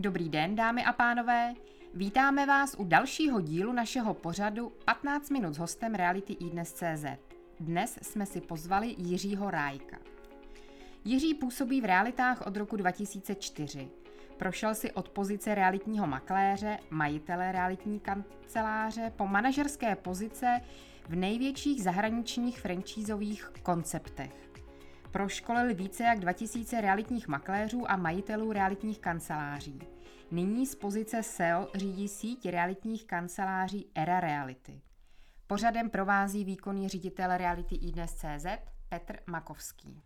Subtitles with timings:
[0.00, 1.54] Dobrý den, dámy a pánové.
[1.94, 7.04] Vítáme vás u dalšího dílu našeho pořadu 15 minut s hostem Reality CZ.
[7.60, 9.98] Dnes jsme si pozvali Jiřího Rájka.
[11.04, 13.88] Jiří působí v realitách od roku 2004.
[14.36, 20.60] Prošel si od pozice realitního makléře, majitele realitní kanceláře po manažerské pozice
[21.08, 24.49] v největších zahraničních francízových konceptech.
[25.12, 29.78] Proškolil více jak 2000 realitních makléřů a majitelů realitních kanceláří.
[30.30, 34.80] Nyní z pozice SEO řídí síť realitních kanceláří Era Reality.
[35.46, 38.46] Pořadem provází výkonný ředitel Reality CZ
[38.88, 40.02] Petr Makovský.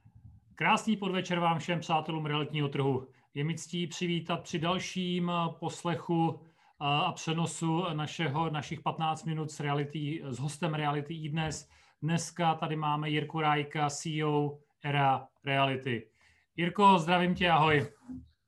[0.54, 3.08] Krásný podvečer vám všem přátelům realitního trhu.
[3.34, 6.40] Je mi ctí přivítat při dalším poslechu
[6.78, 11.68] a přenosu našeho, našich 15 minut s, reality, s hostem Reality i dnes.
[12.02, 16.08] Dneska tady máme Jirku Rajka, CEO Era Reality.
[16.56, 17.86] Jirko, zdravím tě, ahoj.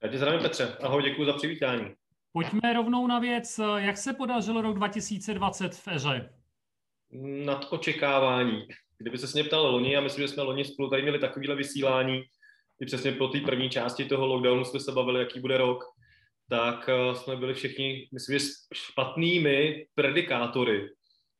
[0.03, 0.77] Já tě zdravím, Petře.
[0.83, 1.95] Ahoj, děkuji za přivítání.
[2.33, 3.61] Pojďme rovnou na věc.
[3.77, 6.31] Jak se podařilo rok 2020 v Eře?
[7.45, 8.69] Nad očekávání.
[8.99, 12.23] Kdyby se mě ptal loni, a myslím, že jsme loni spolu tady měli takovéhle vysílání,
[12.81, 15.85] i přesně po té první části toho lockdownu jsme se bavili, jaký bude rok,
[16.49, 18.45] tak eh, jsme byli všichni, myslím, že
[18.75, 20.89] špatnými predikátory,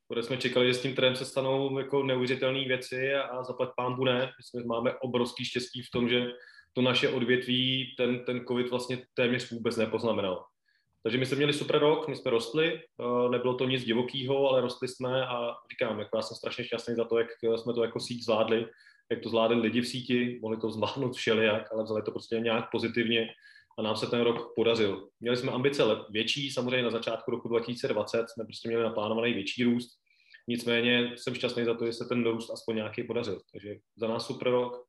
[0.09, 3.71] protože jsme čekali, že s tím trendem se stanou jako neuvěřitelné věci a, a zaplat
[3.77, 4.21] pán ne.
[4.21, 6.27] My jsme máme obrovský štěstí v tom, že
[6.73, 10.45] to naše odvětví ten, ten covid vlastně téměř vůbec nepoznamenal.
[11.03, 14.61] Takže my jsme měli super rok, my jsme rostli, eh, nebylo to nic divokého, ale
[14.61, 18.01] rostli jsme a říkám, jako já jsem strašně šťastný za to, jak jsme to jako
[18.01, 18.67] síť zvládli,
[19.11, 22.71] jak to zvládli lidi v síti, mohli to zvládnout všelijak, ale vzali to prostě nějak
[22.71, 23.35] pozitivně
[23.79, 25.09] a nám se ten rok podařil.
[25.21, 29.91] Měli jsme ambice větší, samozřejmě na začátku roku 2020 jsme prostě měli naplánovaný větší růst,
[30.49, 33.41] nicméně jsem šťastný za to, že se ten růst aspoň nějaký podařil.
[33.53, 34.87] Takže za nás super rok.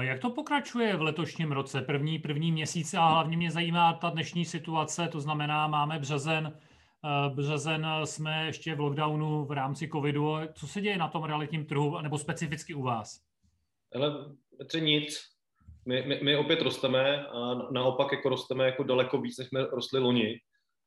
[0.00, 1.82] Jak to pokračuje v letošním roce?
[1.82, 6.58] První, první měsíc a hlavně mě zajímá ta dnešní situace, to znamená, máme březen,
[7.34, 10.34] březen jsme ještě v lockdownu v rámci covidu.
[10.54, 13.20] Co se děje na tom realitním trhu, nebo specificky u vás?
[13.94, 14.10] Ale
[14.58, 15.35] Petře, nic.
[15.86, 20.00] My, my, my opět rosteme a naopak jako rosteme jako daleko víc, než jsme rostli
[20.00, 20.40] loni.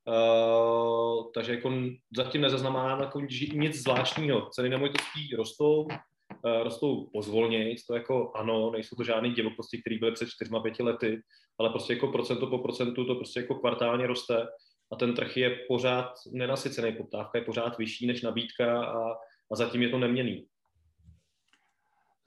[0.08, 1.74] Uh, takže jako
[2.16, 3.20] zatím nezaznamenáme jako
[3.54, 4.50] nic zvláštního.
[4.50, 10.12] Ceny nemovitostí rostou, uh, rostou pozvolněji, to jako ano, nejsou to žádné divokosti, které byly
[10.12, 11.22] před čtyřma, pěti lety,
[11.59, 14.48] ale prostě jako procento po procentu to prostě jako kvartálně roste
[14.92, 19.12] a ten trh je pořád nenasycený, poptávka je pořád vyšší než nabídka a,
[19.52, 20.46] a zatím je to neměný.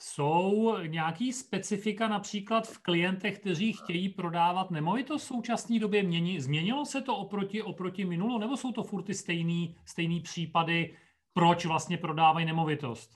[0.05, 6.03] Jsou nějaký specifika například v klientech, kteří chtějí prodávat nemovitost v současné době?
[6.03, 10.97] Mění, změnilo se to oproti, oproti minulo, nebo jsou to furt ty stejný, stejný případy,
[11.33, 13.11] proč vlastně prodávají nemovitost?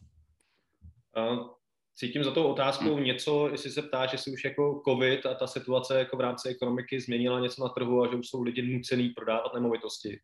[1.94, 5.46] Cítím za tou otázkou něco, jestli se ptá, že si už jako covid a ta
[5.46, 9.08] situace jako v rámci ekonomiky změnila něco na trhu a že už jsou lidi nucený
[9.08, 10.20] prodávat nemovitosti.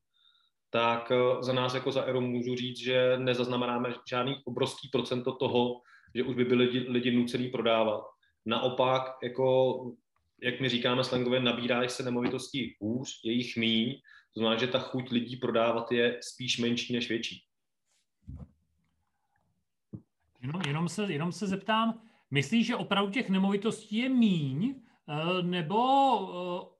[0.70, 5.80] Tak eh, za nás jako za Eru můžu říct, že nezaznamenáme žádný obrovský procento toho,
[6.14, 8.02] že už by byli lidi, lidi nucený prodávat.
[8.46, 9.78] Naopak, jako,
[10.42, 13.94] jak my říkáme slangově, nabírá se nemovitostí hůř, je jich míň,
[14.34, 17.44] to znamená, že ta chuť lidí prodávat je spíš menší než větší.
[20.42, 25.78] Jenom, jenom, se, jenom se zeptám, myslíš, že opravdu těch nemovitostí je míň, eh, nebo
[26.28, 26.72] eh,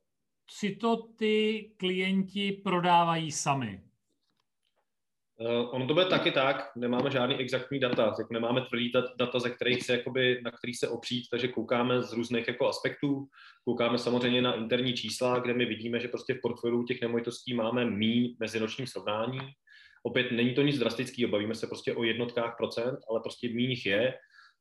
[0.50, 3.82] si to ty klienti prodávají sami?
[5.42, 9.50] Uh, ono to bude taky tak, nemáme žádný exaktní data, tak nemáme tvrdý data, ze
[9.50, 13.26] kterých se, jakoby, na kterých se opřít, takže koukáme z různých jako aspektů,
[13.64, 17.84] koukáme samozřejmě na interní čísla, kde my vidíme, že prostě v portfoliu těch nemovitostí máme
[17.84, 19.38] mý mezinočním srovnání.
[20.02, 23.86] Opět není to nic drastického, bavíme se prostě o jednotkách procent, ale prostě mý jich
[23.86, 24.14] je.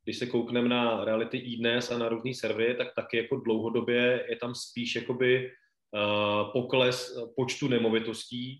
[0.04, 4.26] Když se koukneme na reality i dnes a na různý servery, tak taky jako dlouhodobě
[4.30, 5.52] je tam spíš jakoby
[5.92, 8.60] uh, pokles počtu nemovitostí,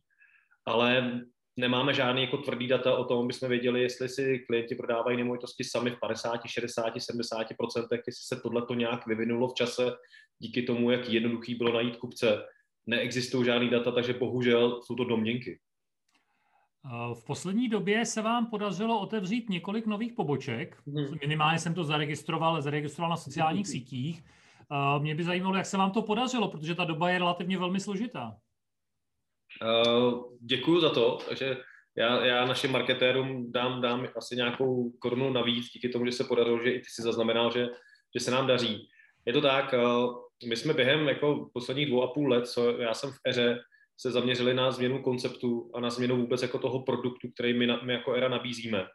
[0.66, 1.22] ale
[1.58, 5.64] nemáme žádný jako tvrdý data o tom, aby jsme věděli, jestli si klienti prodávají nemovitosti
[5.64, 9.92] sami v 50, 60, 70 procentech, jestli se tohle to nějak vyvinulo v čase
[10.40, 12.46] díky tomu, jak jednoduchý bylo najít kupce.
[12.86, 15.60] Neexistují žádný data, takže bohužel jsou to domněnky.
[17.14, 20.82] V poslední době se vám podařilo otevřít několik nových poboček.
[20.88, 21.18] Hmm.
[21.22, 24.24] Minimálně jsem to zaregistroval, zaregistroval na sociálních sítích.
[25.00, 28.38] Mě by zajímalo, jak se vám to podařilo, protože ta doba je relativně velmi složitá.
[29.62, 31.58] Uh, děkuju za to, takže
[31.98, 36.64] já, já našim marketérům dám, dám asi nějakou korunu navíc díky tomu, že se podařilo,
[36.64, 37.70] že i ty si zaznamenal, že,
[38.18, 38.90] že se nám daří.
[39.26, 40.16] Je to tak, uh,
[40.48, 43.60] my jsme během jako posledních dvou a půl let, co já jsem v eře,
[44.02, 47.94] se zaměřili na změnu konceptu a na změnu vůbec jako toho produktu, který my, my
[47.94, 48.88] jako ERA nabízíme.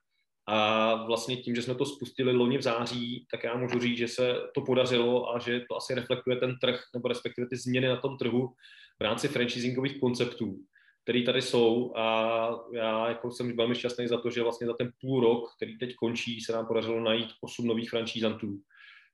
[0.49, 4.09] A vlastně tím, že jsme to spustili loni v září, tak já můžu říct, že
[4.09, 7.97] se to podařilo a že to asi reflektuje ten trh, nebo respektive ty změny na
[7.97, 8.49] tom trhu
[8.99, 10.59] v rámci franchisingových konceptů,
[11.03, 14.93] které tady jsou a já jako jsem velmi šťastný za to, že vlastně za ten
[15.01, 18.61] půl rok, který teď končí, se nám podařilo najít osm nových franchisantů,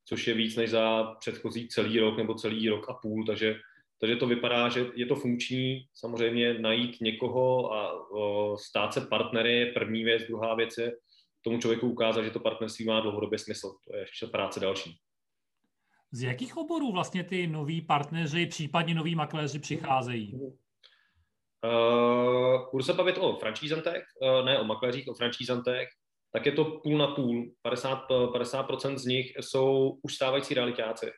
[0.08, 3.56] což je víc než za předchozí celý rok nebo celý rok a půl, takže
[4.02, 5.87] takže to vypadá, že je to funkční.
[5.94, 10.93] Samozřejmě najít někoho a o, stát se partnery je první věc, druhá věc je
[11.43, 13.73] tomu člověku ukázat, že to partnerství má dlouhodobě smysl.
[13.88, 14.99] To je ještě práce další.
[16.12, 20.35] Z jakých oborů vlastně ty noví partneři, případně noví makléři přicházejí?
[20.35, 20.50] Uh,
[22.73, 25.88] budu se bavit o franšízantech, uh, ne o makléřích, o franšízantech,
[26.32, 27.53] tak je to půl na půl.
[27.62, 31.11] 50, 50% z nich jsou už stávající realitáci,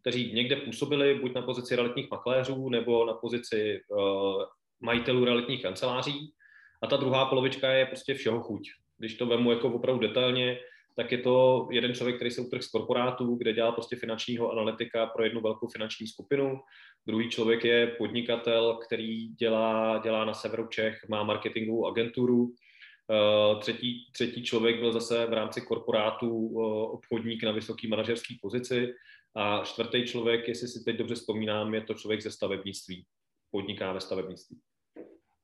[0.00, 4.42] kteří někde působili buď na pozici realitních makléřů nebo na pozici uh,
[4.80, 6.34] majitelů realitních kanceláří.
[6.82, 8.62] A ta druhá polovička je prostě všeho chuť
[9.02, 10.58] když to vemu jako opravdu detailně,
[10.96, 15.06] tak je to jeden člověk, který se utrh z korporátů, kde dělá prostě finančního analytika
[15.06, 16.60] pro jednu velkou finanční skupinu.
[17.06, 22.42] Druhý člověk je podnikatel, který dělá, dělá na severu Čech, má marketingovou agenturu.
[22.42, 26.64] Uh, třetí, třetí člověk byl zase v rámci korporátu uh,
[26.94, 28.94] obchodník na vysoké manažerské pozici.
[29.34, 33.04] A čtvrtý člověk, jestli si teď dobře vzpomínám, je to člověk ze stavebnictví.
[33.50, 34.58] Podniká ve stavebnictví.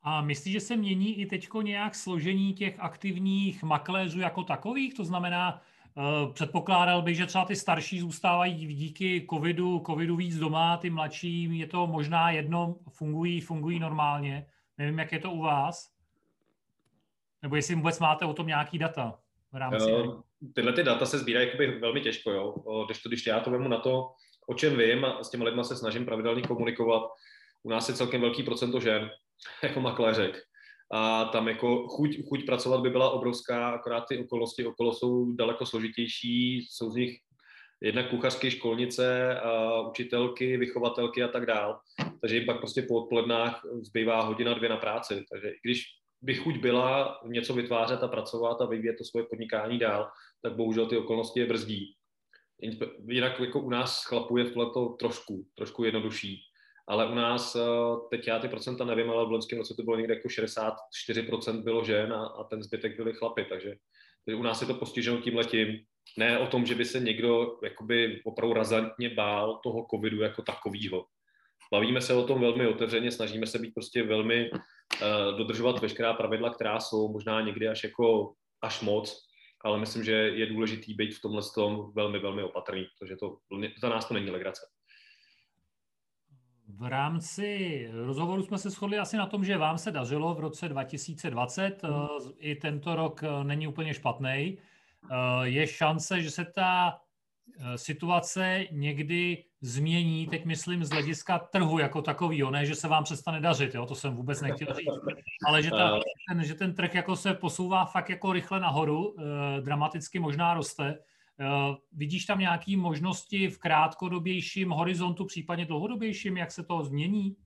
[0.03, 4.95] A myslíš, že se mění i teď nějak složení těch aktivních makléřů jako takových?
[4.95, 5.63] To znamená,
[5.95, 11.59] uh, předpokládal bych, že třeba ty starší zůstávají díky covidu, covidu víc doma, ty mladší
[11.59, 14.47] je to možná jedno, fungují, fungují normálně.
[14.79, 15.91] Nevím, jak je to u vás.
[17.43, 19.19] Nebo jestli vůbec máte o tom nějaký data
[19.53, 19.93] v rámci...
[19.93, 20.21] Uh,
[20.55, 22.55] tyhle ty data se sbírají jakoby velmi těžko, jo.
[22.87, 24.11] Když, to, když já to vemu na to,
[24.47, 27.03] o čem vím, a s těma lidma se snažím pravidelně komunikovat,
[27.63, 29.11] u nás je celkem velký procento žen,
[29.63, 30.43] jako makléřek.
[30.93, 35.67] A tam jako chuť, chuť pracovat by byla obrovská, akorát ty okolnosti okolo jsou daleko
[35.67, 37.19] složitější, jsou z nich
[37.81, 41.81] jednak kuchařky, školnice, a učitelky, vychovatelky a tak dál.
[42.21, 45.25] Takže jim pak prostě po odpolednách zbývá hodina, dvě na práci.
[45.33, 45.85] Takže i když
[46.23, 50.11] by chuť byla něco vytvářet a pracovat a vyvíjet to svoje podnikání dál,
[50.43, 51.95] tak bohužel ty okolnosti je brzdí.
[53.09, 56.48] Jinak jako u nás chlapů je to trošku, trošku jednodušší
[56.89, 57.61] ale u nás, eh,
[58.11, 61.85] teď já ty procenta nevím, ale v loňském roce to bylo někde jako 64% bylo
[61.85, 63.75] žen a, a ten zbytek byli chlapy, takže,
[64.25, 65.79] takže u nás je to postiženo tím letím.
[66.19, 71.05] Ne o tom, že by se někdo jakoby opravdu razantně bál toho covidu jako takového.
[71.73, 74.59] Bavíme se o tom velmi otevřeně, snažíme se být prostě velmi, uh,
[75.39, 78.33] dodržovat veškerá pravidla, která jsou možná někdy až jako
[78.63, 79.27] až moc,
[79.65, 83.37] ale myslím, že je důležitý být v tomhle tom velmi, velmi opatrný, protože to
[83.81, 84.63] za nás to není legrace.
[86.69, 90.69] V rámci rozhovoru jsme se shodli asi na tom, že vám se dařilo v roce
[90.69, 91.83] 2020.
[91.83, 91.91] Mm.
[92.39, 94.29] I tento rok eh, není úplně špatný.
[94.31, 94.59] Eh,
[95.43, 97.01] je šance, že se ta
[97.77, 103.41] situace někdy změní, teď myslím z hlediska trhu jako takovýho, ne, že se vám přestane
[103.41, 107.17] dařit, jo, to jsem vůbec nechtěl říct, ale že, ta, ten, že ten trh jako
[107.17, 111.15] se posouvá fakt jako rychle nahoru, eh, dramaticky možná roste, Eh,
[111.93, 117.37] vidíš tam nějaké možnosti v krátkodobějším horizontu, případně dlouhodobějším, jak se to změní?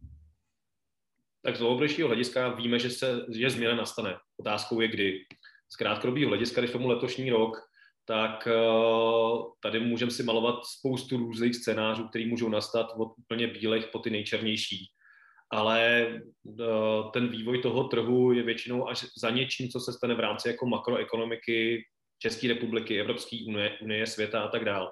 [1.43, 4.17] Tak z dlouhodobějšího hlediska víme, že, se, že změna nastane.
[4.37, 5.19] Otázkou je kdy.
[5.73, 7.57] Z krátkodobého hlediska, když tomu letošní rok,
[8.05, 13.87] tak uh, tady můžeme si malovat spoustu různých scénářů, které můžou nastat od úplně bílých
[13.87, 14.87] po ty nejčernější.
[15.51, 16.09] Ale
[16.43, 20.49] uh, ten vývoj toho trhu je většinou až za něčím, co se stane v rámci
[20.49, 21.85] jako makroekonomiky,
[22.23, 24.91] České republiky, Evropské unie, unie, světa a tak dále.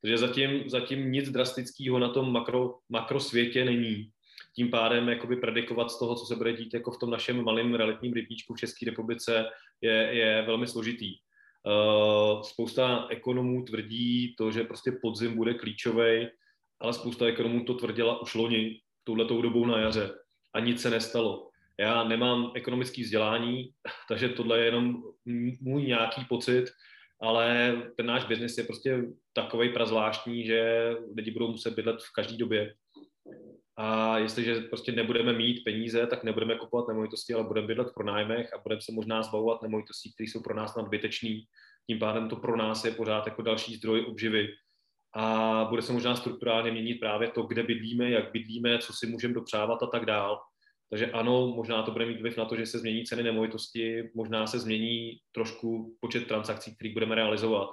[0.00, 4.10] Takže zatím, zatím nic drastického na tom makro, makrosvětě není.
[4.54, 7.74] Tím pádem jakoby predikovat z toho, co se bude dít jako v tom našem malém
[7.74, 9.46] realitním rybníčku v České republice,
[9.80, 11.14] je, je velmi složitý.
[11.66, 16.28] Uh, spousta ekonomů tvrdí to, že prostě podzim bude klíčový,
[16.80, 20.10] ale spousta ekonomů to tvrdila už loni, touhletou dobou na jaře
[20.54, 21.47] a nic se nestalo.
[21.80, 23.70] Já nemám ekonomické vzdělání,
[24.08, 25.02] takže tohle je jenom
[25.60, 26.64] můj nějaký pocit,
[27.20, 32.36] ale ten náš biznis je prostě takový prazvláštní, že lidi budou muset bydlet v každé
[32.36, 32.74] době.
[33.76, 38.54] A jestliže prostě nebudeme mít peníze, tak nebudeme kupovat nemovitosti, ale budeme bydlet v pronájmech
[38.54, 41.44] a budeme se možná zbavovat nemovitostí, které jsou pro nás nadbytečný.
[41.86, 44.48] Tím pádem to pro nás je pořád jako další zdroj obživy.
[45.14, 49.34] A bude se možná strukturálně měnit právě to, kde bydlíme, jak bydlíme, co si můžeme
[49.34, 50.40] dopřávat a tak dál.
[50.90, 54.46] Takže ano, možná to bude mít vliv na to, že se změní ceny nemovitosti, možná
[54.46, 57.68] se změní trošku počet transakcí, které budeme realizovat,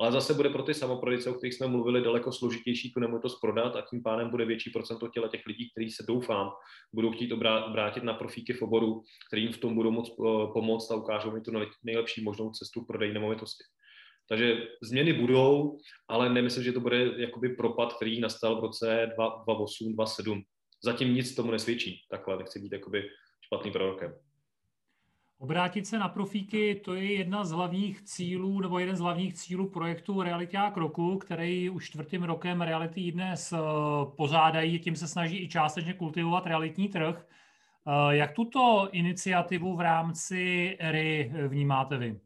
[0.00, 3.76] ale zase bude pro ty samoprodejce, o kterých jsme mluvili, daleko složitější tu nemovitost prodat
[3.76, 6.50] a tím pádem bude větší procento těla těch lidí, kteří se doufám,
[6.92, 10.96] budou chtít obrátit na profíky v oboru, kterým v tom budou moc eh, pomoct a
[10.96, 11.52] ukážou mi tu
[11.82, 13.64] nejlepší možnou cestu prodej nemovitosti.
[14.28, 15.78] Takže změny budou,
[16.08, 20.42] ale nemyslím, že to bude jakoby propad, který nastal v roce 2008, 2007.
[20.84, 22.06] Zatím nic tomu nesvědčí.
[22.10, 23.08] Takhle nechci být jakoby
[23.40, 24.14] špatný prorokem.
[25.38, 29.68] Obrátit se na profíky, to je jedna z hlavních cílů, nebo jeden z hlavních cílů
[29.70, 33.56] projektu Reality a kroku, který už čtvrtým rokem Reality dnes eh,
[34.16, 37.26] pořádají, tím se snaží i částečně kultivovat realitní trh.
[37.86, 42.20] Eh, jak tuto iniciativu v rámci ERY vnímáte vy?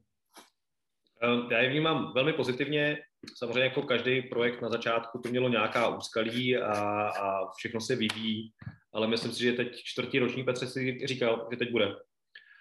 [1.23, 2.99] Eh, já ji vnímám velmi pozitivně.
[3.35, 6.73] Samozřejmě jako každý projekt na začátku to mělo nějaká úskalí a,
[7.09, 8.53] a všechno se vyvíjí,
[8.95, 11.97] ale myslím si, že teď čtvrtý ročník Petře si říkal, že teď bude.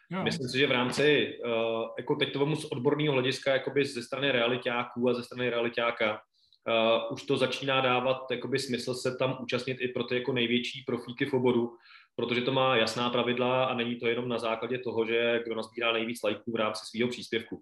[0.10, 0.24] Jo.
[0.24, 1.52] Myslím si, že v rámci, uh,
[1.98, 6.12] jako teď to vemu z odborného hlediska, jakoby ze strany realitáků a ze strany realitáka,
[6.12, 10.84] uh, už to začíná dávat jakoby smysl se tam účastnit i pro ty jako největší
[10.88, 11.78] profíky v oboru,
[12.16, 15.92] protože to má jasná pravidla a není to jenom na základě toho, že kdo nazbírá
[15.92, 17.62] nejvíc lajků v rámci svého příspěvku.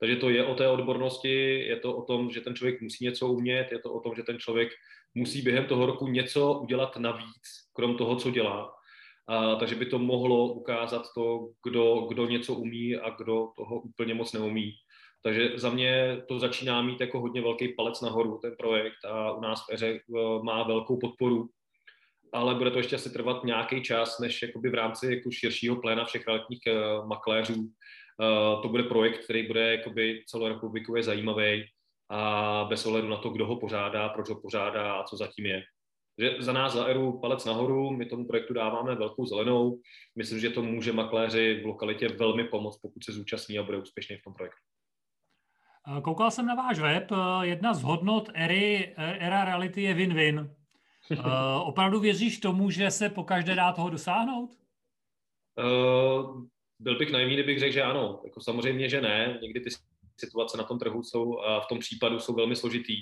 [0.00, 3.28] Takže to je o té odbornosti, je to o tom, že ten člověk musí něco
[3.28, 4.68] umět, je to o tom, že ten člověk
[5.14, 7.42] musí během toho roku něco udělat navíc,
[7.72, 8.72] krom toho, co dělá.
[9.28, 14.14] A, takže by to mohlo ukázat to, kdo, kdo něco umí a kdo toho úplně
[14.14, 14.72] moc neumí.
[15.22, 19.40] Takže za mě to začíná mít jako hodně velký palec nahoru, ten projekt a u
[19.40, 21.48] nás v Eře eh, má velkou podporu,
[22.32, 26.04] ale bude to ještě asi trvat nějaký čas, než jakoby v rámci jako širšího pléna
[26.04, 27.54] všech realitních uh, makléřů
[28.62, 31.64] to bude projekt, který bude jakoby celorepublikově zajímavý
[32.10, 35.62] a bez ohledu na to, kdo ho pořádá, proč ho pořádá a co zatím je.
[36.38, 39.80] Za nás, za ERU, palec nahoru, my tomu projektu dáváme velkou zelenou.
[40.16, 44.16] Myslím, že to může makléři v lokalitě velmi pomoct, pokud se zúčastní a bude úspěšný
[44.16, 44.58] v tom projektu.
[46.02, 47.10] Koukal jsem na váš web.
[47.40, 50.54] Jedna z hodnot ery, era reality je win-win.
[51.64, 54.50] Opravdu věříš tomu, že se po každé dá toho dosáhnout?
[55.58, 56.44] Uh,
[56.80, 58.20] byl bych naivní, kdybych řekl, že ano.
[58.24, 59.38] Jako samozřejmě, že ne.
[59.42, 59.70] Někdy ty
[60.20, 62.94] situace na tom trhu jsou a v tom případu jsou velmi složitý.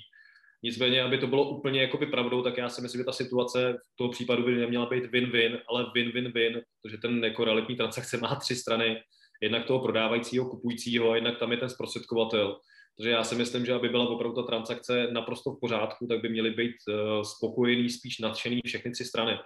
[0.63, 3.97] Nicméně, aby to bylo úplně jakoby pravdou, tak já si myslím, že ta situace v
[3.97, 8.57] toho případu by neměla být win-win, ale win-win-win, protože ten jako realitní transakce má tři
[8.57, 9.03] strany.
[9.43, 12.57] Jednak toho prodávajícího, kupujícího, a jednak tam je ten zprostředkovatel.
[12.97, 16.29] Takže já si myslím, že aby byla opravdu ta transakce naprosto v pořádku, tak by
[16.29, 19.39] měly být uh, spokojený, spíš nadšený všechny tři strany.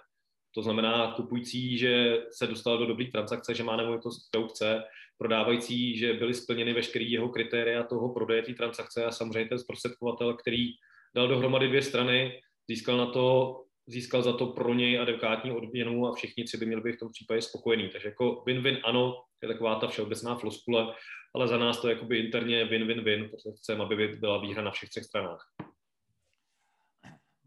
[0.55, 4.83] To znamená kupující, že se dostal do dobré transakce, že má nemovitost, kterou chce,
[5.19, 10.35] prodávající, že byly splněny veškeré jeho kritéria toho prodeje té transakce a samozřejmě ten zprostředkovatel,
[10.35, 10.67] který
[11.15, 13.57] dal dohromady dvě strany, získal na to
[13.87, 17.13] získal za to pro něj adekvátní odměnu a všichni tři by měli být v tom
[17.13, 17.89] případě spokojení.
[17.89, 20.95] Takže jako win-win ano, je taková ta všeobecná floskule,
[21.35, 24.89] ale za nás to je jakoby interně win-win-win, protože chceme, aby byla výhra na všech
[24.89, 25.53] třech stranách.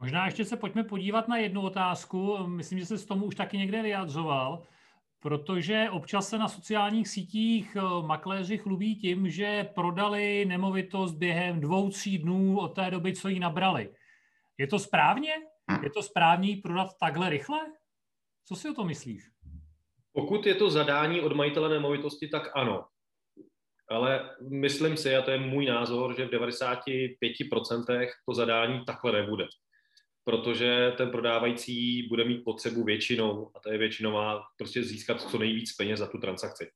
[0.06, 2.48] Možná ještě se pojďme podívat na jednu otázku.
[2.48, 4.64] Myslím, že se s tomu už taky někde vyjadřoval,
[5.20, 11.90] protože občas se na sociálních sítích eh, makléři chlubí tím, že prodali nemovitost během dvou,
[11.90, 13.94] tří dnů od té doby, co ji nabrali.
[14.58, 15.32] Je to správně?
[15.84, 17.60] Je to správně prodat takhle rychle?
[18.48, 19.24] Co si o to myslíš?
[20.14, 22.86] Pokud je to zadání od majitele nemovitosti, tak ano.
[23.90, 29.46] Ale myslím si, a to je můj názor, že v 95% to zadání takhle nebude
[30.26, 35.76] protože ten prodávající bude mít potřebu většinou, a to je většinová, prostě získat co nejvíc
[35.76, 36.72] peněz za tu transakci.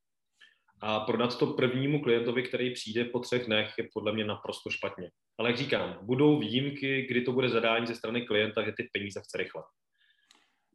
[0.81, 5.09] A prodat to prvnímu klientovi, který přijde po třech dnech, je podle mě naprosto špatně.
[5.39, 9.21] Ale jak říkám, budou výjimky, kdy to bude zadání ze strany klienta, že ty peníze
[9.21, 9.63] chce rychle.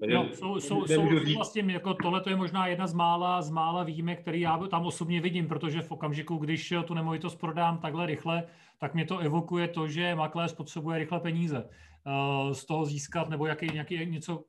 [0.00, 3.84] No, jsou, jsou, jsou vlastně, jako tohle to je možná jedna z mála, z mála
[3.84, 8.44] výjimek, který já tam osobně vidím, protože v okamžiku, když tu nemovitost prodám takhle rychle,
[8.78, 11.68] tak mě to evokuje to, že makléř potřebuje rychle peníze.
[12.06, 14.44] Eh, z toho získat, nebo jaký, nějaký, něco,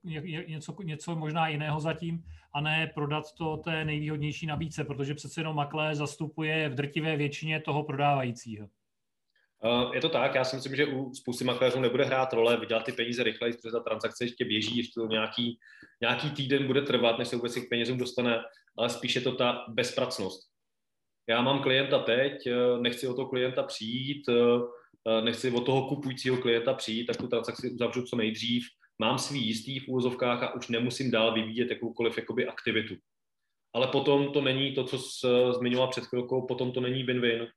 [0.47, 2.23] něco, něco možná jiného zatím,
[2.53, 7.59] a ne prodat to té nejvýhodnější nabídce, protože přece jenom makléř zastupuje v drtivé většině
[7.59, 8.67] toho prodávajícího.
[9.65, 12.83] Eh, je to tak, já si myslím, že u spousty makléřů nebude hrát role vydělat
[12.83, 15.59] ty peníze rychleji, protože ta transakce ještě běží, ještě to nějaký,
[16.01, 18.41] nějaký týden bude trvat, než se vůbec k penězům dostane,
[18.77, 20.49] ale spíše to ta bezpracnost.
[21.29, 24.29] Já mám klienta teď, eh, nechci o toho klienta přijít,
[25.07, 28.67] Eh, nechci od toho kupujícího klienta přijít, tak tu transakci uzavřu co nejdřív,
[28.99, 32.95] mám svý jistý v úvozovkách a už nemusím dál vyvíjet jakoukoliv jakoby aktivitu.
[33.73, 34.97] Ale potom to není to, co
[35.59, 37.47] zmiňoval před chvilkou, potom to není win-win.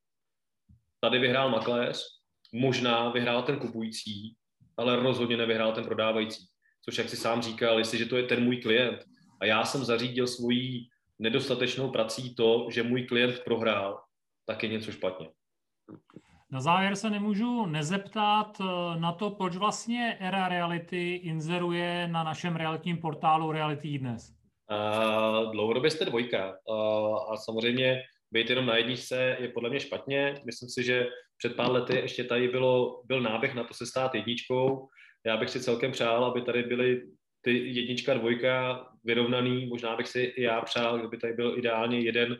[1.00, 2.04] Tady vyhrál makléř,
[2.52, 4.36] možná vyhrál ten kupující,
[4.76, 6.46] ale rozhodně nevyhrál ten prodávající.
[6.84, 9.04] Což, jak si sám říkal, jestliže to je ten můj klient
[9.40, 10.88] a já jsem zařídil svojí
[11.18, 14.00] nedostatečnou prací to, že můj klient prohrál,
[14.46, 15.28] tak je něco špatně.
[16.50, 18.64] Na závěr se nemůžu nezeptat eh,
[19.00, 24.38] na to, proč vlastně Era Reality inzeruje na našem realitním portálu Reality dnes.
[24.70, 30.34] Uh, dlouhodobě jste dvojka uh, a samozřejmě být jenom na jedničce je podle mě špatně.
[30.44, 31.08] Myslím si, že
[31.38, 34.88] před pár lety ještě tady bylo, byl náběh na to se stát jedničkou.
[35.26, 37.02] Já bych si celkem přál, aby tady byly
[37.40, 39.66] ty jednička, dvojka vyrovnaný.
[39.66, 42.38] Možná bych si i já přál, kdyby tady byl ideálně jeden,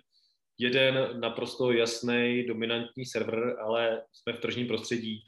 [0.59, 5.23] jeden naprosto jasný, dominantní server, ale jsme v tržním prostředí.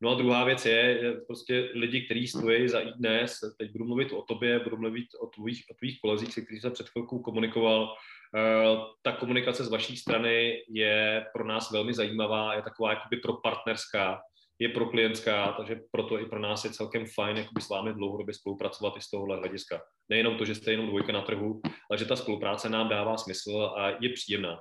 [0.00, 4.12] No a druhá věc je, že prostě lidi, kteří stojí za dnes, teď budu mluvit
[4.12, 7.94] o tobě, budu mluvit o tvých, o tvých kolezích, se kterými jsem před chvilkou komunikoval,
[9.02, 14.20] ta komunikace z vaší strany je pro nás velmi zajímavá, je taková jakoby pro partnerská,
[14.58, 18.34] je pro klientská, takže proto i pro nás je celkem fajn jakoby s vámi dlouhodobě
[18.34, 19.80] spolupracovat i z tohohle hlediska.
[20.08, 21.60] Nejenom to, že jste jenom dvojka na trhu,
[21.90, 24.58] ale že ta spolupráce nám dává smysl a je příjemná.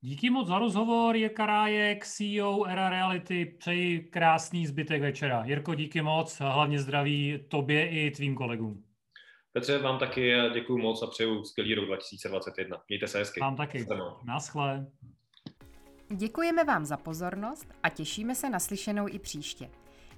[0.00, 3.44] Díky moc za rozhovor, Jirka Rájek, CEO Era Reality.
[3.58, 5.44] Přeji krásný zbytek večera.
[5.44, 8.84] Jirko, díky moc, hlavně zdraví tobě i tvým kolegům.
[9.56, 12.82] Petře, vám taky děkuji moc a přeju skvělý rok 2021.
[12.88, 13.40] Mějte se hezky.
[13.40, 13.86] Vám taky.
[14.24, 14.86] Naschle.
[16.08, 19.70] Děkujeme vám za pozornost a těšíme se na slyšenou i příště.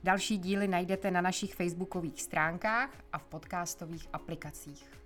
[0.04, 5.05] Další díly najdete na našich facebookových stránkách a v podcastových aplikacích.